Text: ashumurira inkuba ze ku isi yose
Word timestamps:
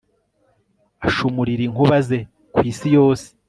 ashumurira 1.07 1.63
inkuba 1.67 1.95
ze 2.07 2.19
ku 2.53 2.59
isi 2.71 2.87
yose 2.97 3.27